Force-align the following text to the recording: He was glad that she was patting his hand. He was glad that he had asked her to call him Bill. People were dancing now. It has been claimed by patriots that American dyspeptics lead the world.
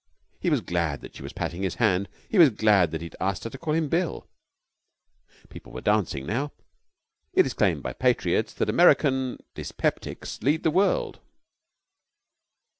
He 0.39 0.49
was 0.49 0.61
glad 0.61 1.01
that 1.01 1.13
she 1.15 1.21
was 1.21 1.31
patting 1.31 1.61
his 1.61 1.75
hand. 1.75 2.09
He 2.27 2.39
was 2.39 2.49
glad 2.49 2.89
that 2.89 3.01
he 3.01 3.05
had 3.05 3.15
asked 3.19 3.43
her 3.43 3.51
to 3.51 3.57
call 3.59 3.75
him 3.75 3.87
Bill. 3.87 4.27
People 5.49 5.71
were 5.71 5.79
dancing 5.81 6.25
now. 6.25 6.53
It 7.33 7.45
has 7.45 7.53
been 7.53 7.57
claimed 7.59 7.83
by 7.83 7.93
patriots 7.93 8.55
that 8.55 8.67
American 8.67 9.37
dyspeptics 9.53 10.41
lead 10.41 10.63
the 10.63 10.71
world. 10.71 11.19